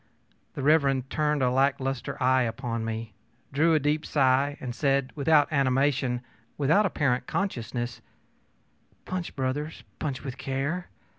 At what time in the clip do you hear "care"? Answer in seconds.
10.39-10.89